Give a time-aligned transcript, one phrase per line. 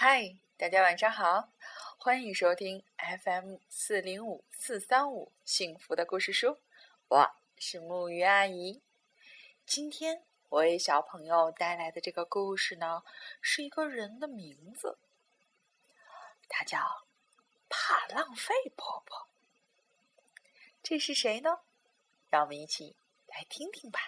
[0.00, 1.48] 嗨，大家晚上好，
[1.98, 2.84] 欢迎收听
[3.24, 6.60] FM 四零五四三五幸福的故事书，
[7.08, 8.80] 我是木鱼阿姨。
[9.66, 13.02] 今天我为小朋友带来的这个故事呢，
[13.40, 14.98] 是一个人的名字，
[16.48, 16.78] 他叫
[17.68, 19.26] 怕浪费婆婆。
[20.80, 21.58] 这是谁呢？
[22.28, 22.94] 让我们一起
[23.26, 23.98] 来听听吧。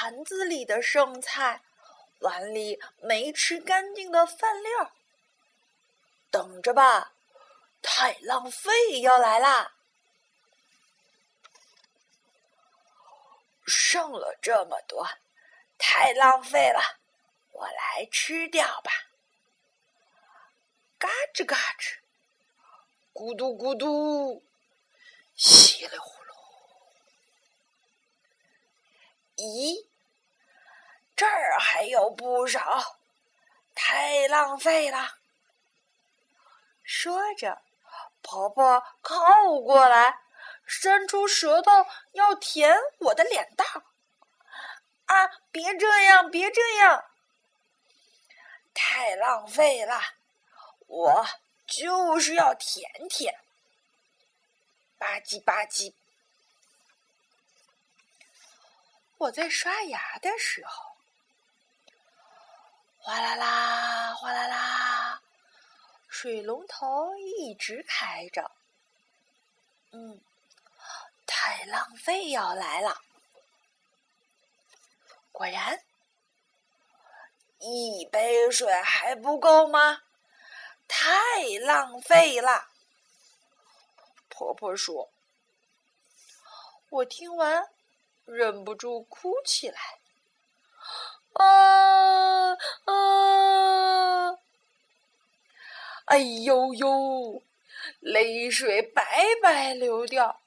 [0.00, 1.60] 盘子里的剩菜，
[2.20, 4.92] 碗里没吃干净的饭粒儿。
[6.30, 7.14] 等着吧，
[7.82, 9.74] 太浪费要来啦！
[13.66, 15.04] 剩了这么多，
[15.78, 16.80] 太浪费了，
[17.50, 18.92] 我来吃掉吧。
[20.96, 21.96] 嘎吱嘎吱，
[23.12, 24.44] 咕嘟咕嘟，
[25.34, 26.37] 稀里呼噜。
[29.38, 29.86] 咦？
[31.16, 32.98] 这儿还有不少，
[33.74, 35.16] 太浪费了。
[36.84, 37.62] 说着，
[38.22, 39.16] 婆婆靠
[39.60, 40.20] 过来，
[40.66, 41.70] 伸出舌头
[42.12, 43.82] 要舔我的脸蛋儿。
[45.06, 45.30] 啊！
[45.50, 47.04] 别这样，别这样！
[48.74, 50.00] 太浪费了，
[50.86, 51.26] 我
[51.66, 53.34] 就是要舔舔。
[54.98, 55.94] 吧唧吧唧，
[59.18, 60.84] 我在刷牙的时候。
[63.00, 65.20] 哗啦啦，哗啦啦，
[66.08, 68.50] 水龙头一直开着。
[69.90, 70.20] 嗯，
[71.26, 73.00] 太浪费要来了。
[75.32, 75.82] 果然，
[77.58, 80.02] 一杯水还不够吗？
[80.86, 81.08] 太
[81.62, 82.68] 浪费了。
[84.28, 85.10] 婆婆说
[86.90, 87.68] ：“我听完，
[88.28, 89.80] 忍不住哭起来。”
[91.34, 92.52] 啊
[92.84, 94.38] 啊！
[96.06, 97.42] 哎呦呦，
[98.00, 100.40] 泪水白白流掉，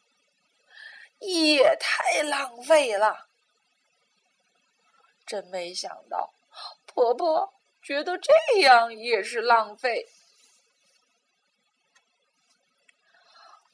[1.19, 3.28] 也太浪费了。
[5.25, 6.34] 真没想到，
[6.86, 10.09] 婆婆觉得这样也是浪费。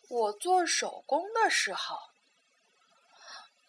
[0.10, 1.98] 我做手工的时候，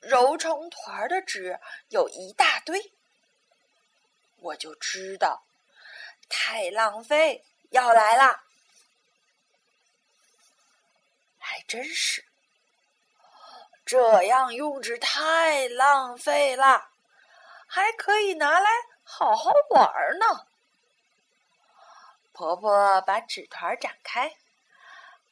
[0.09, 1.61] 揉成团的纸
[1.91, 2.93] 有一大堆。
[4.41, 5.45] 我就知道，
[6.31, 8.45] 太浪费要来了，
[11.39, 12.25] 还真是，
[13.85, 16.91] 这样用纸太浪费了，
[17.67, 18.71] 还可以拿来
[19.03, 20.47] 好好玩呢。
[22.33, 24.37] 婆婆把纸团展开，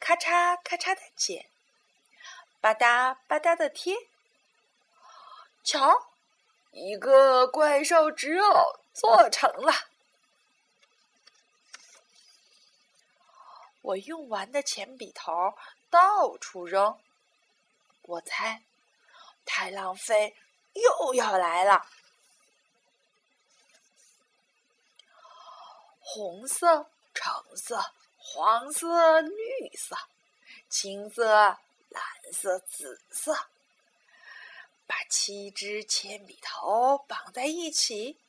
[0.00, 1.48] 咔嚓咔嚓的剪，
[2.60, 3.94] 吧嗒吧嗒的贴，
[5.66, 6.08] 瞧，
[6.70, 8.80] 一个怪兽纸偶。
[8.98, 9.74] 做成了，
[13.82, 15.30] 我用完的铅笔头
[15.90, 16.98] 到处扔，
[18.04, 18.62] 我猜
[19.44, 20.34] 太浪费
[20.72, 21.86] 又要来了。
[26.00, 29.36] 红色、橙色、黄色、绿
[29.76, 29.94] 色、
[30.70, 31.26] 青色、
[31.90, 33.36] 蓝色、紫色，
[34.86, 38.20] 把七支铅笔头绑在一起。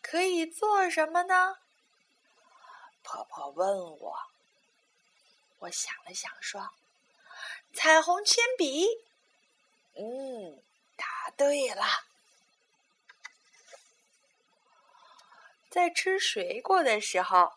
[0.00, 1.58] 可以做什么呢？
[3.02, 4.18] 婆婆问我。
[5.58, 6.70] 我想了想，说
[7.74, 8.86] ：“彩虹铅笔。”
[9.98, 10.62] 嗯，
[10.96, 11.84] 答对了。
[15.68, 17.52] 在吃水果的时候，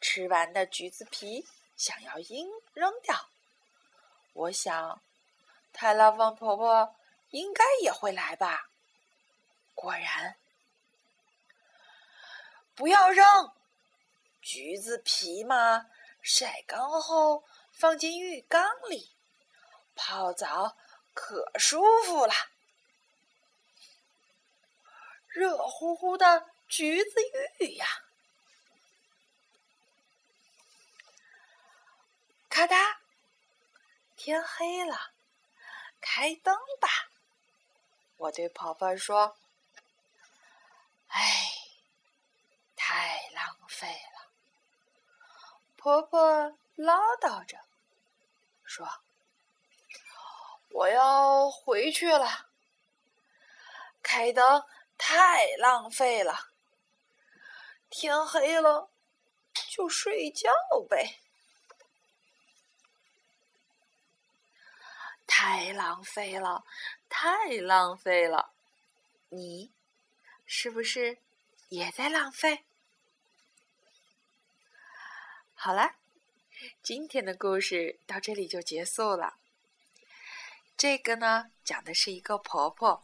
[0.00, 3.30] 吃完的橘子皮想要扔扔掉，
[4.34, 5.00] 我想，
[5.72, 6.96] 太浪费婆婆
[7.30, 8.70] 应该也会来吧。
[9.74, 10.36] 果然。
[12.74, 13.52] 不要扔
[14.40, 15.86] 橘子皮嘛！
[16.22, 19.10] 晒干后放进浴缸里
[19.94, 20.76] 泡澡，
[21.14, 22.32] 可舒服了。
[25.28, 27.10] 热乎乎的橘子
[27.58, 27.86] 浴呀！
[32.48, 32.96] 咔嗒，
[34.16, 35.12] 天黑了，
[36.00, 36.88] 开灯吧！
[38.20, 39.36] 我对婆婆说
[41.08, 41.46] ：“哎。”
[42.82, 44.32] 太浪费了，
[45.76, 47.56] 婆婆唠叨着
[48.64, 48.84] 说
[50.70, 52.50] ：“我要回去了，
[54.02, 54.66] 开灯
[54.98, 56.50] 太浪费了。
[57.90, 58.90] 天黑了
[59.70, 60.50] 就睡觉
[60.88, 61.20] 呗。”
[65.42, 66.66] 太浪费了，
[67.08, 68.50] 太浪费了。
[69.30, 69.70] 你
[70.44, 71.16] 是不是
[71.70, 72.64] 也在浪费？
[75.54, 75.92] 好了，
[76.82, 79.36] 今天的故事到这里就结束了。
[80.76, 83.02] 这个呢，讲的是一个婆婆，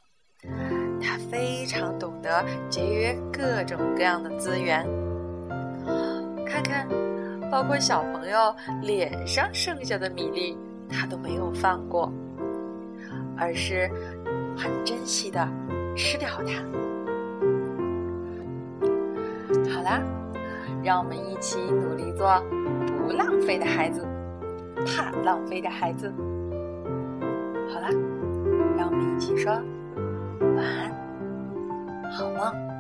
[1.01, 4.85] 她非常懂得节约各种各样的资源。
[6.45, 6.87] 看看，
[7.51, 10.55] 包括小朋友脸上剩下的米粒，
[10.91, 12.13] 她都没有放过，
[13.37, 13.91] 而是
[14.57, 15.49] 很珍惜的
[15.97, 16.63] 吃掉它。
[19.71, 20.03] 好啦，
[20.83, 22.43] 让我们一起努力做
[22.99, 24.07] 不浪费的孩子，
[24.87, 26.13] 怕浪费的孩子。
[27.69, 27.89] 好啦，
[28.77, 30.91] 让我们一起说晚安，
[32.11, 32.76] 好梦。